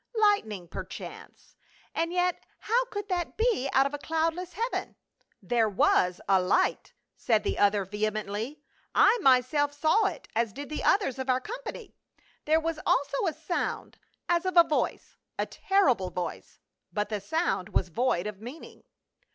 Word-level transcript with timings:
Lightning 0.15 0.67
perchance, 0.67 1.55
and 1.93 2.11
yet 2.11 2.43
how 2.57 2.85
could 2.85 3.07
that 3.09 3.37
be 3.37 3.69
out 3.71 3.85
of 3.85 3.93
a 3.93 3.99
cloud 3.99 4.33
less 4.33 4.53
heaven?" 4.53 4.95
"There 5.51 5.69
was 5.69 6.19
a 6.27 6.41
light," 6.41 6.93
said 7.15 7.43
the 7.43 7.59
other 7.59 7.85
vehemently;" 7.85 8.63
I 8.95 9.19
myself 9.21 9.73
saw 9.73 10.07
it, 10.07 10.27
as 10.35 10.53
did 10.53 10.69
the 10.69 10.83
others 10.83 11.19
of 11.19 11.29
our 11.29 11.39
company; 11.39 11.93
there 12.45 12.59
was 12.59 12.79
also 12.83 13.27
a 13.27 13.33
sound, 13.33 13.99
as 14.27 14.43
of 14.47 14.57
a 14.57 14.63
voice— 14.67 15.17
a 15.37 15.45
terrible 15.45 16.09
voice, 16.09 16.57
but 16.91 17.09
the 17.09 17.21
sound 17.21 17.69
was 17.69 17.89
void 17.89 18.25
of 18.25 18.41
meaning." 18.41 18.83